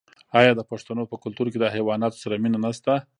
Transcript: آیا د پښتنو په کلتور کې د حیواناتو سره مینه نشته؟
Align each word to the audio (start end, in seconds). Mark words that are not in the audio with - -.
آیا 0.39 0.51
د 0.55 0.61
پښتنو 0.71 1.03
په 1.11 1.15
کلتور 1.23 1.47
کې 1.51 1.59
د 1.59 1.65
حیواناتو 1.73 2.21
سره 2.23 2.39
مینه 2.43 2.59
نشته؟ 2.65 2.93